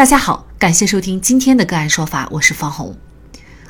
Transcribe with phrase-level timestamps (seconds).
[0.00, 2.96] 大家好，感谢收听今天的个案说法，我是方红。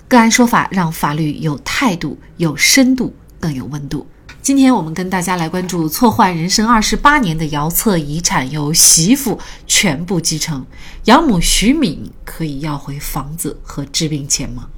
[0.07, 4.07] 个案说法让法律有态度、有深度、更有温度。
[4.41, 10.65] 今天我们跟大家来关注错换人生二十八年的姚策遗产由媳妇全部继承，
[11.07, 14.69] 养母徐敏可以要回房子和治病钱吗？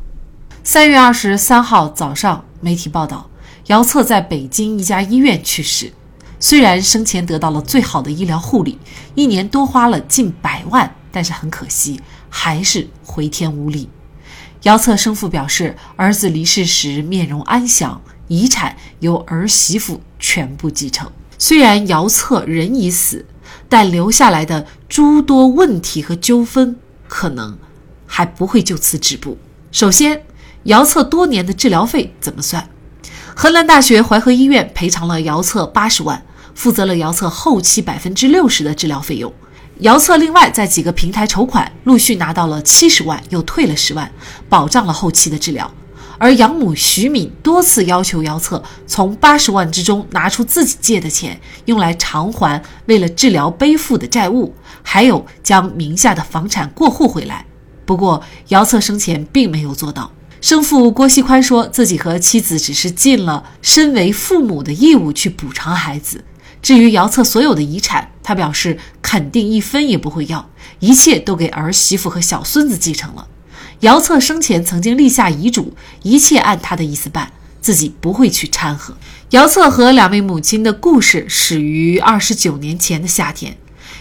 [0.64, 3.28] 三月二十三号早上，媒体报道，
[3.66, 5.92] 姚策在北京一家医院去世。
[6.40, 8.78] 虽然生前得到了最好的医疗护理，
[9.14, 13.88] 一年多花了近百万，但是很可惜，还是回天无力。
[14.62, 18.02] 姚策生父表示，儿子离世时面容安详。
[18.28, 21.10] 遗产由儿媳妇全部继承。
[21.36, 23.26] 虽然姚策人已死，
[23.68, 26.76] 但留下来的诸多问题和纠纷
[27.08, 27.58] 可能
[28.06, 29.36] 还不会就此止步。
[29.70, 30.24] 首先，
[30.62, 32.66] 姚策多年的治疗费怎么算？
[33.34, 39.30] 河南大学淮河医院赔偿了姚策八十万，负责了姚策后期百分之六十的治疗费用。
[39.82, 44.08] 姚策另外在几个平台筹款，陆续拿到了七十万，又退了十万，
[44.48, 45.68] 保障了后期的治疗。
[46.18, 57.44] 而养母徐敏多次要求姚策从八十万之中拿出自己借的钱，用来偿还为了治疗背负的债务，还有将名下的房产过户回来。
[57.84, 60.12] 不过，姚策生前并没有做到。
[60.40, 66.24] 生父郭锡宽说自己和妻子只是尽了身为父母的义务去补偿孩子。
[66.62, 73.26] 至于姚策所有的遗产，他表示肯定一分也不会要，一切都给儿媳妇和小孙子继承了。
[73.80, 78.96] 姚策生前曾经立下遗嘱，一切按他的意思办，自己不会去掺和。
[79.30, 83.56] 姚策和两位母亲的故事始于二十九年前的夏天，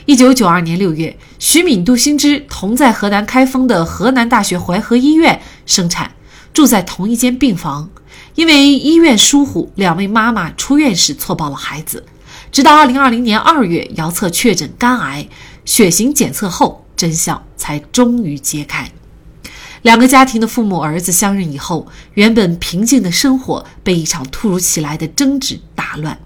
[0.05, 6.11] 一九九二年六月，徐敏、杜新芝同在河南开封的河南大学淮河医院生产，
[6.53, 7.89] 住在同一间病房。
[8.35, 12.05] 因为医院疏忽，两位妈妈出院时错抱了孩子。
[12.51, 15.25] 直到二零二零年二月，姚策确诊肝癌，
[15.63, 18.91] 血型检测后，真相才终于揭开。
[19.83, 26.19] 两个家庭的父母儿子相认以后，原本平静的生活被一场突如其来的争执打乱。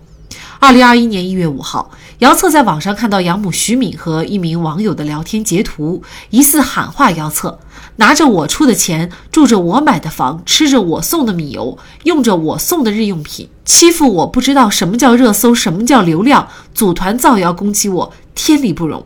[0.59, 7.59] 二零二一年一月五号，姚策在网上看到养母徐敏和一名网友的聊天截图，疑似喊话姚策
[7.97, 19.05] ：“拿着我出的钱，住着我买的房，吃着我送的米油，用着我送的日用品，欺负我不知道什么叫热搜，什么叫流量，组团造谣攻击我，天理不容。”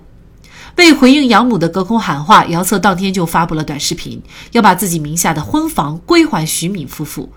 [0.78, 4.22] 为回应养母的隔空喊话，姚策当天就发布了短视频，
[4.54, 7.30] 要把自己名下的婚房归还徐敏夫妇。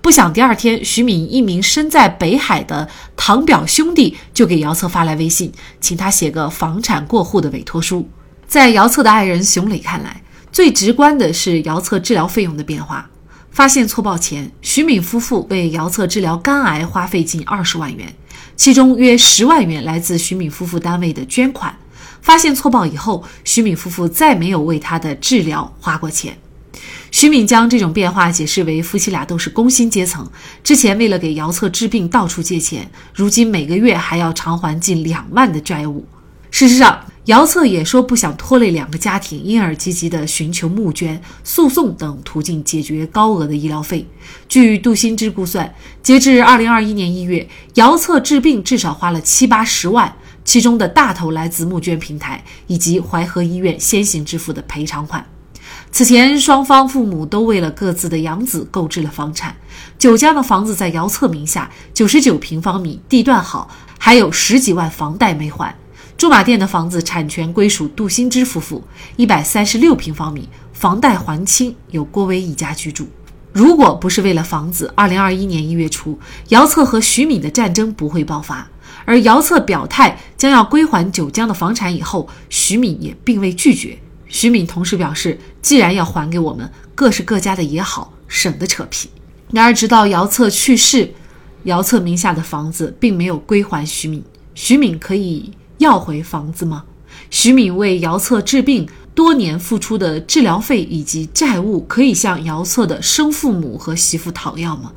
[0.00, 8.08] 不想第二天，徐敏一名身在北海的堂表兄弟就给姚策发来微信，请他写个房产过户的委托书。
[8.48, 10.22] 在姚策的爱人熊磊看来，
[10.56, 13.10] 最直观的是姚策治疗费用的变化。
[13.50, 18.16] 发现错报前，徐敏夫妇为姚策治疗肝癌花费近二十万元，
[18.56, 21.76] 其中约十万元来自徐敏夫妇单位的捐款。
[22.22, 26.38] 发现错报以后，徐敏夫妇再没有为他的治疗花过钱。
[27.10, 30.26] 徐敏将这种变化解释为夫妻俩都是工薪阶层，
[30.64, 36.06] 之前为了给姚策治病到处借钱，如今每个月还要偿还近两万的债务。
[36.50, 44.06] 事实上，姚策也说不想拖累两个家庭，因而积极的寻求募捐、诉讼等途径解决高额的医疗费。
[44.48, 50.12] 据杜新之估算，截至二零二一年一月，姚策治病至少花了七八十万。
[50.44, 55.26] 其中的大头来自募捐平台以及淮河医院先行支付的赔偿款。
[55.90, 59.56] 此前，双方父母都为了各自的养子购置了房产。
[59.98, 65.74] 九江的房子在姚策名下，九十九平方米，地段好，还有十几万房贷没还。
[66.16, 68.82] 驻马店的房子产权归属杜新之夫妇，
[69.16, 73.06] 一百三十六平方米，房贷还清，由郭威一家居住。
[73.52, 76.18] 如果不是为了房子，二零二一年一月初，
[76.48, 78.66] 姚策和徐敏的战争不会爆发。
[79.04, 83.98] 而姚策表态将要归还九江的房产以后，徐敏也并未拒绝。
[84.26, 89.10] 徐敏同时表示，既然要还给我们，各是各家的也好，省得扯皮。
[89.52, 91.12] 然而，直到姚策去世，
[91.64, 94.24] 姚策名下的房子并没有归还徐敏。
[94.54, 96.84] 徐敏可以要回房子吗？
[97.30, 104.92] 徐敏为姚策治病多年付出的治疗费以及债务，可以向姚策的生父母和媳妇讨要吗？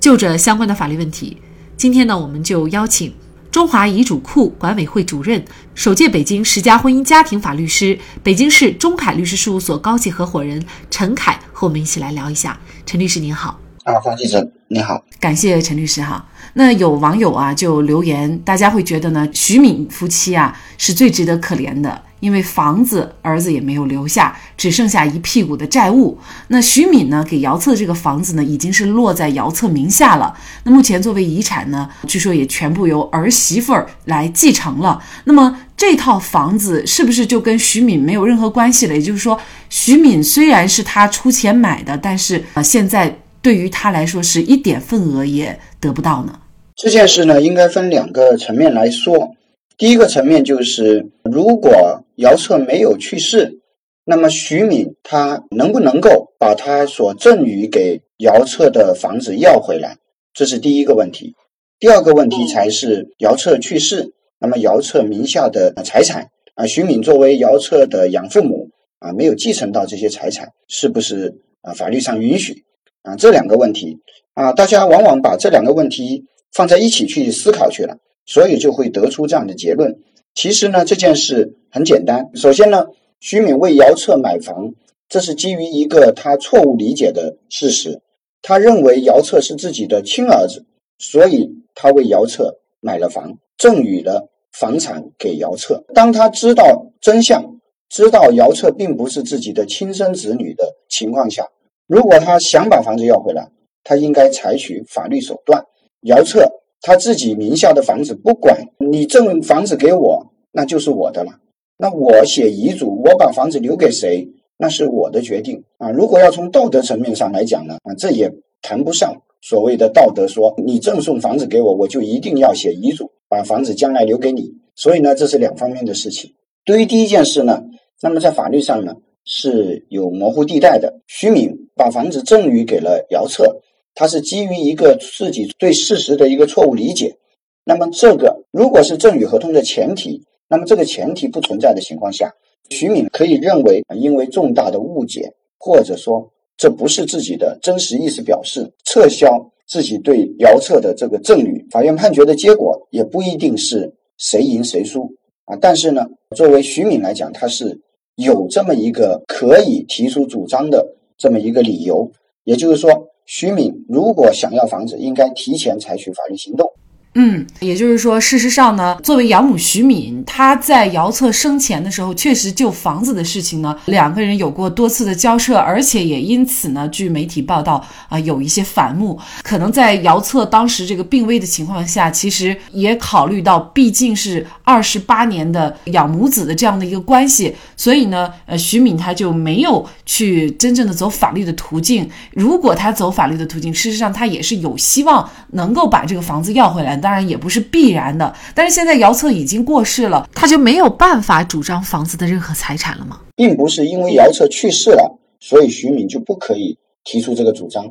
[0.00, 1.36] 就这相关的法律问题，
[1.76, 3.12] 今天呢，我们就邀请。
[3.50, 5.44] 中华遗嘱库管委会主任、
[5.74, 12.56] 首届北京十佳婚姻家庭法律师、北京市中凯律师事务所高级合伙人陈凯和我们一起来聊一下。
[12.86, 16.24] 陈律师您好，啊，方先生，你好，感谢陈律师哈。
[16.52, 26.16] 那有网友啊就留言，大家会觉得呢，徐敏夫妻啊是最值得可怜的，因为房子儿子也没有留下，只剩下一屁股的债务。
[26.46, 30.32] 那徐敏呢给姚策这个房子呢，已经是落在姚策名下了。
[30.62, 35.02] 那目前作为遗产呢，据说也全部由儿媳妇儿来继承了。
[35.24, 38.94] 那么这套房子是不是就跟徐敏没有任何关系了？
[38.94, 39.36] 也就是说，
[39.68, 43.18] 徐敏虽然是他出钱买的，但是呃现在。
[43.42, 46.40] 对于他来说，是一点份额也得不到呢。
[46.76, 49.34] 这件事呢，应该分两个层面来说。
[49.78, 53.60] 第一个层面就是，如果姚策没有去世，
[54.04, 59.96] 那么徐敏他能不能够把他所赠予给姚策的房子要回来？
[60.34, 61.34] 这是第一个问题。
[61.78, 71.72] 第二个问题才是姚策去世，那么姚策名下的财产啊，徐敏作为姚策的养父母啊，没有继承到这些财产，是不是啊？
[71.72, 72.64] 法律上允许？
[73.02, 73.98] 啊，这两个问题
[74.34, 80.00] 啊，大家往往把这两个问题放在一起去思考去了，所以就会得出这样的结论。
[80.34, 82.30] 其实呢，这件事很简单。
[82.34, 82.86] 首先呢，
[83.18, 84.74] 徐敏为姚策买房，
[85.08, 88.00] 这是基于一个他错误理解的事实。
[88.42, 90.64] 他认为姚策是自己的亲儿子，
[90.98, 95.84] 所以他为姚策买了房，赠予了房产给姚策。
[95.94, 97.44] 当他知道真相，
[97.88, 101.46] 知道姚策并不是自己的亲生子女的情况下。
[101.90, 103.48] 如果他想把房子要回来，
[103.82, 105.60] 他应该采取法律手段。
[106.02, 106.48] 姚策
[106.80, 111.32] 他自己名下的房子，不管你赠房子给我，那就是我的了。
[111.76, 115.90] 那我写遗嘱，我把房子留给谁，那是我的决定啊。
[115.90, 118.32] 如果要从道德层面上来讲呢，啊，这也
[118.62, 119.12] 谈不上
[119.42, 124.52] 所谓的道德，说你赠送房子给我，我就一定要写遗嘱，把房子将来留给你。
[124.76, 126.30] 所以呢，这是两方面的事情。
[126.64, 127.64] 对于第一件事呢，
[128.00, 128.94] 那么在法律上呢？
[129.24, 131.00] 是有模糊地带的。
[131.06, 133.60] 徐敏把房子赠予给了姚策，
[133.94, 137.16] 他是基于一个自己对事实的一个错误理解。
[137.64, 142.32] 那么，这个如果是赠与合同的前提，那么这个前提不存在的情况下，
[142.70, 149.28] 徐敏可以认为因为重大的误解，或者说这不是自己的真实意思表示，撤销
[149.68, 151.64] 自己对姚策的这个赠与。
[151.70, 155.08] 法院判决的结果也不一定是谁赢谁输
[155.44, 155.56] 啊。
[155.60, 157.80] 但是呢，作为徐敏来讲，他是。
[158.20, 162.10] 有这么一个可以提出主张的这么一个理由，
[162.44, 166.70] 也就是说，徐敏如果想要房子，应该提前采取法律行动。
[167.14, 179.18] 嗯，也就是说，事实上呢，作为养母徐敏，她在姚策生前的时候，确实就房子的事情呢，两个人有过多次的交涉，而且也因此呢，据媒体报道啊，有一些反目。
[179.42, 192.08] 可能在姚策当时这个病危的情况下，其实也考虑到，毕竟是二十八年的养母子的这样的一个关系，所以呢，呃，徐敏她就没有去真正的走法律的途径。
[192.34, 196.99] 如果他走法律的途径，事实上他也是有希望能够把这个房子要回来。
[197.00, 203.20] 当然也不是必然的，但是现在姚策已经过世了，他就没有办法主张房子的任何财产了吗？
[203.34, 207.86] 并不是因为姚策去世了，所以徐敏就不可以提出这个主张。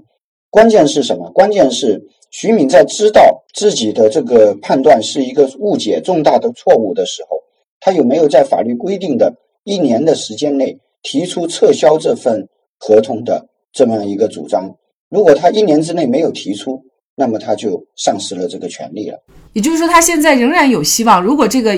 [0.50, 1.30] 关键是什么？
[1.32, 2.02] 关键是
[2.32, 7.38] 徐敏在知道自己的这个判断是一个误解、重大的错误的时候，
[7.80, 9.34] 他有没有在法律规定的
[9.64, 12.48] 一年的时间内提出撤销这份
[12.78, 14.76] 合同的这么样一个主张？
[15.10, 16.84] 如果他一年之内没有提出，
[17.20, 19.22] 那么他就丧失了这个权利了。
[19.52, 21.22] 也就是说，他现在仍然有希望。
[21.22, 21.76] 如果这个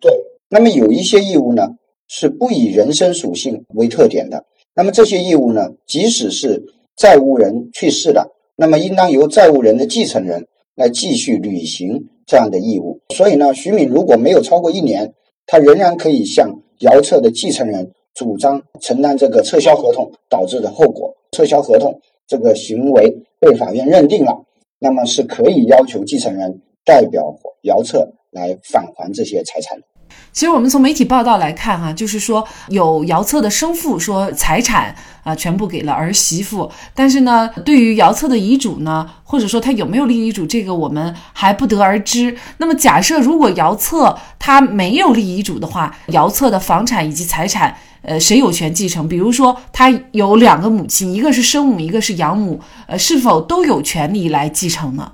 [0.00, 0.12] 对，
[0.48, 1.66] 那么有一些义务呢
[2.06, 4.44] 是不以人身属性为特点的。
[4.76, 6.62] 那么这些义务呢，即使是
[6.96, 10.46] 债务人去世了，那么应当由债务人的继承人
[10.76, 13.00] 来继续履行这样的义务。
[13.16, 15.12] 所以呢，徐敏如果没有超过一年，
[15.46, 21.12] 他仍然可以向姚策的继承人主张承担这个撤销合同导致的后果。
[21.32, 24.44] 撤销合同这个行为被法院认定了。
[24.80, 27.22] 那么是可以要求继承人代表
[27.62, 29.84] 姚策来返还这些财产的。
[30.32, 42.36] 其实我们从媒体报道来看，哈，就是说有姚策的生父说财产啊全部给了儿媳妇，但是呢，对于姚策的遗嘱呢，或者说他有没有立遗嘱，这个我们还不得而知。
[42.56, 47.76] 那么假设如果姚策他没有立遗嘱的话，姚策的房产以及财产。
[48.02, 49.06] 呃，谁有权继承？
[49.06, 55.12] 比如说，他有两个母亲，一个是生母，一个是养母，呃，是否都有权利来继承呢？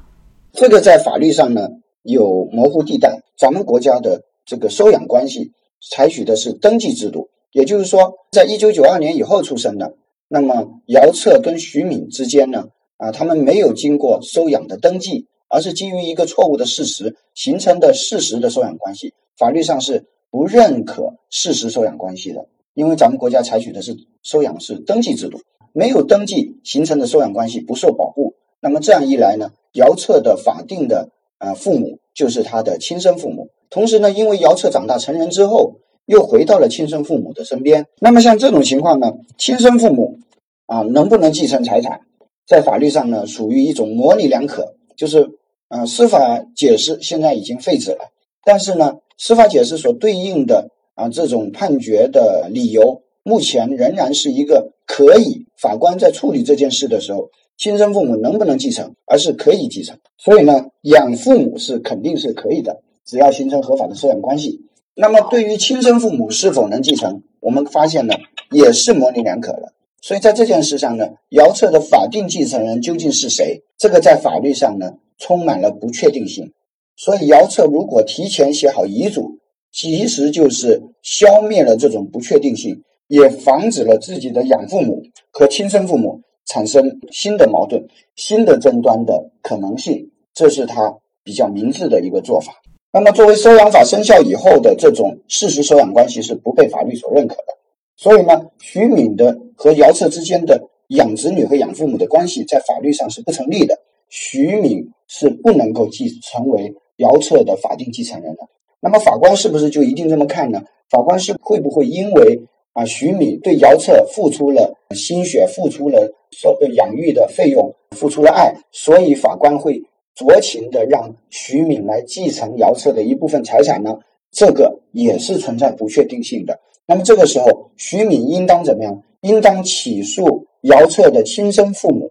[0.53, 1.69] 这个在法律上呢
[2.03, 3.21] 有模糊地带。
[3.37, 5.53] 咱们国家的这个收养关系
[5.91, 9.95] 采取的是登记制度，也就是说，在一九九二年以后出生的，
[10.29, 12.65] 那么姚策跟徐敏之间呢，
[12.97, 22.47] 啊，他们没有经过收养的登记，而是基于一个错误的事实形成的事实的收养关系，法律上是不认可事实收养关系的。
[22.77, 25.41] 因为咱们国家采取的是收养是登记制度，
[25.73, 28.35] 没有登记形成的收养关系不受保护。
[28.61, 33.49] 那么这样一来呢，姚策的法定的呃父母就是他的亲生父母。
[33.71, 37.87] 同时呢，因为姚策长大成人之后，又回到了亲生父母的身边。
[37.99, 40.19] 那么像这种情况呢，亲生父母
[40.67, 42.03] 啊能不能继承财产，
[42.47, 45.31] 在法律上呢属于一种模棱两可，就是
[45.69, 48.11] 呃司法解释现在已经废止了，
[48.45, 55.47] 但是呢司法解释所对应的啊这种判决的理由，目前仍然是一个可以。
[55.57, 59.97] 法官在处理这件事的时候，亲生父母能不能继承，而是可以继承。
[60.19, 62.83] 所以呢，养父母是肯定是可以的。
[63.07, 64.63] 只要形成合法的收养关系，
[64.97, 68.15] 那么对于亲生父母是否能继承，我们发现呢
[68.51, 69.73] 也是模棱两可的。
[70.03, 73.63] 所以在这件事上呢，姚策的法定继承人究竟是谁？
[73.79, 76.53] 这个在法律上呢充满了不确定性。
[76.97, 79.39] 所以姚策如果提前写好遗嘱，
[79.77, 90.11] 其实就是消灭了这种不确定性，也防止了自己的养父母和亲生父母产生新的矛盾、新的争端的可能性。
[90.33, 92.55] 这是他比较明智的一个做法。
[92.91, 97.53] 那么，作为收养法生效以后的这种事实收养关系是不被法律所认可的。
[97.99, 103.79] 所以呢，徐敏的和姚策之间的养子女和养父母的关系在法律上是不成立的。
[104.09, 108.49] 徐敏是不能够继成为姚策的法定继承人的。
[108.81, 110.63] 那么，法官是不是就一定这么看呢？
[110.91, 112.41] 法官是会不会因为
[112.73, 119.83] 啊徐敏对姚策付出了心血、付出了收养育的费用、付出了爱，所以法官会？
[120.17, 123.99] 酌情的让徐敏来继承姚策的一部分财产呢？
[124.33, 126.59] 这个也是存在不确定性的。
[126.87, 129.03] 那么这个时候，徐敏应当怎么样？
[129.21, 132.11] 应当起诉姚策的亲生父母，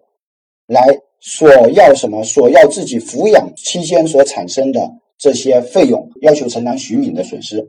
[0.67, 2.23] 来索要什么？
[2.23, 7.67] 索要自己抚养期间所产生的这些费用，要求承担徐敏的损失。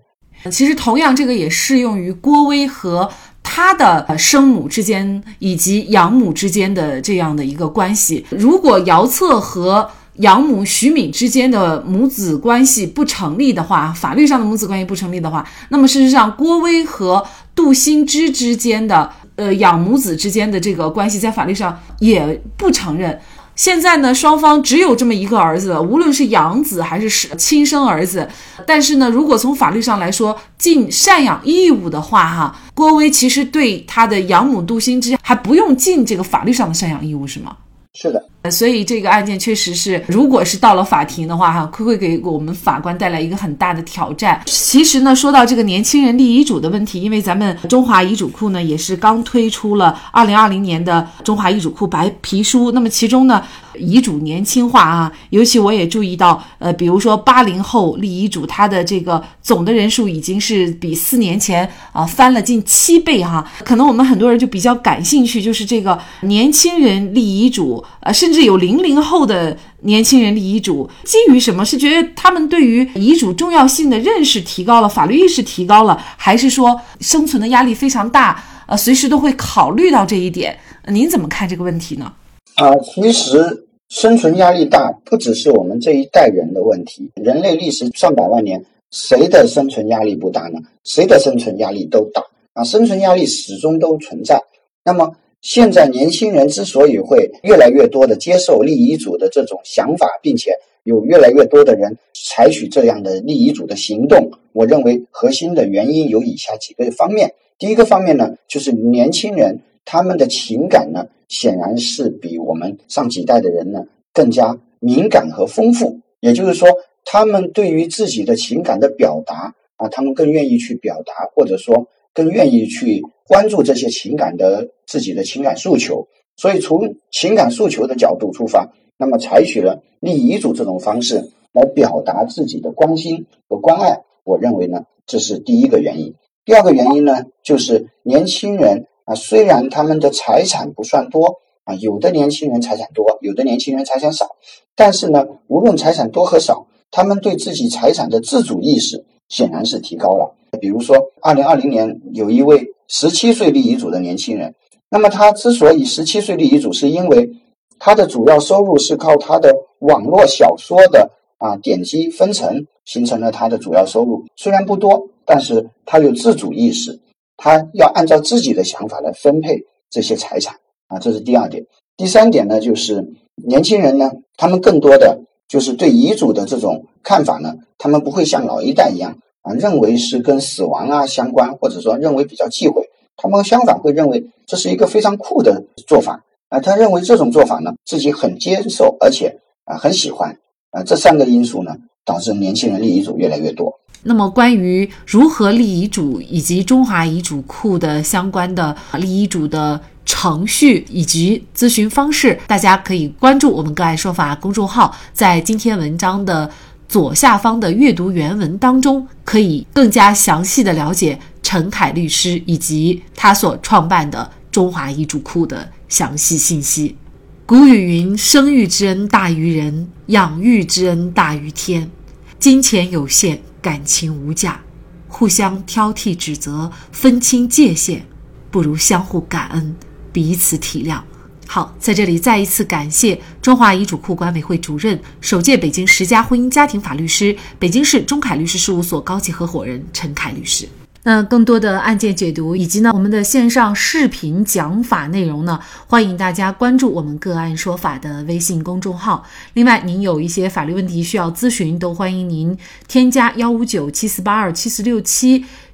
[0.50, 3.10] 其实，同样这个也适用于郭威和
[3.42, 8.24] 他的生母之间以及养母之间的这样的一个关系。
[8.30, 23.18] 如果姚策和养母徐敏之间的母子关系不成立的话，法律上的母子关系不成立的话，那么事实上郭威和杜新之之间的呃养母子之间的这个关系在法律上也不承认。
[23.56, 28.28] 现在呢，双方只有这么一个儿子，无论是养子还是是亲生儿子，
[28.66, 37.56] 但是呢，如果从法律上来说尽赡养义务的话，哈，郭威其实对他的养母杜新之还不用尽这个法律上的赡养义务，是吗？
[37.94, 38.22] 是的。
[38.50, 44.40] 所以这个案件确实是，如果是到了法庭的话，哈，会会给我们法官带来一个很大的挑战。
[44.46, 53.42] 其实呢，说到这个年轻人立遗嘱的问题，因为咱们中华遗嘱库呢也是刚推出了二零二零年的中华遗嘱库白皮书，那么其中呢。
[53.78, 63.46] 遗嘱年轻化啊，尤其我也注意到，呃，比如说八零后立遗嘱，他的这个总的人数已经是比四年前啊翻了近七倍哈。
[63.66, 71.64] 可能我们很多人就比较感兴趣，就是这个年轻人立遗嘱，呃，甚至是有零零后的年轻人立遗嘱，基于什么？
[71.64, 80.56] 是觉得他们对于遗嘱重要性的认识提高了，法律意识提高了，还是说生存的压力非常大，呃，随时都会考虑到这一点？
[80.88, 82.12] 您怎么看这个问题呢？
[82.56, 83.62] 啊，其实。
[83.88, 87.08] 生存压力大，不只是我们这一代人的问题。
[87.14, 90.58] 人类历史上百万年，谁的生存压力不大呢？
[90.82, 92.20] 谁的生存压力都大
[92.54, 92.64] 啊！
[92.64, 94.42] 生存压力始终都存在。
[94.84, 100.52] 那么，现在年轻人之所以会越来越多的接受立遗嘱的这种想法，并且
[100.84, 107.34] 有越来越多的人采取这样的立遗嘱的行动，我认为核心的原因有以下几个方面。
[107.58, 109.60] 第一个方面呢，就是年轻人。
[109.88, 116.00] 他们的情感呢，显然是比我们上几代的人呢更加敏感和丰富。
[116.18, 116.68] 也就是说，
[117.04, 126.08] 他们对于自己的情感的表达啊，他们更愿意去表达，或者说更愿意去关注这些情感的自己的情感诉求。
[126.36, 134.02] 所以，从情感诉求的角度出发，那么采取了立遗嘱这种方式来表达自己的关心和关爱。
[134.24, 136.14] 我认为呢，这是第一个原因。
[136.44, 138.86] 第二个原因呢，就是年轻人。
[139.06, 144.34] 啊，虽然他们的财产不算多啊，有的年轻人财产多，有的年轻人财产少，
[144.74, 150.34] 但是呢，无论财产多和少，他们对自己财产的自主意识显然是提高了。
[150.60, 154.54] 比如说，二零二零年有一位十七岁立遗嘱的年轻人，
[154.90, 157.30] 那么他之所以十七岁立遗嘱，是因为
[157.78, 167.00] 他的主要收入是靠他的网络小说的啊点击分成形成了他的主要收入，虽然不多，但是他有自主意识。
[167.38, 169.58] 他要按照自己的想法来分配
[169.90, 170.56] 这些财产
[170.88, 171.66] 啊，这是第二点。
[171.94, 182.82] 第三点呢，就是年轻人呢，他们更多的就是对遗嘱的这种看法呢，他们不会像老一代一样啊，认为是跟死亡啊相关，或者说认为比较忌讳。
[183.16, 190.36] 他们相反会认为这是一个非常酷的做法啊，他认为这种做法呢，自己很接受，而且啊很喜欢
[190.70, 193.72] 啊，这三个因素呢，导致年轻人立遗嘱越来越多。
[194.02, 206.48] 那么，关于如何立遗嘱以及中华遗嘱库的相关的立遗嘱的程序以及咨询方式，大家可以关注我们“个案说法”公众号，在今天文章的
[206.88, 216.96] 左下方的阅读原文当中，可以更加详细的了解陈凯律师以及他所创办的中华遗嘱库的详细信息。
[217.44, 221.90] 古语云：“生育之恩大于人，养育之恩大于天。”
[222.38, 223.40] 金钱有限。
[223.62, 224.60] 感情无价，
[225.08, 228.06] 互相挑剔指责，分清界限，
[228.48, 229.74] 不如相互感恩，
[230.12, 231.00] 彼此体谅。
[231.46, 240.68] 好，在这里再一次感谢中华遗嘱库管委会主任、首届北京十佳婚姻家庭法律师、北京市中凯律师事务所高级合伙人陈凯律师。
[241.04, 249.24] 那更多的案件解读以及呢我们的线上视频讲法内容呢，欢迎大家关注我们个案说法的微信公众号。
[249.54, 255.44] 另外，您有一些法律问题需要咨询，都欢迎您添加幺五九七四八二七四六七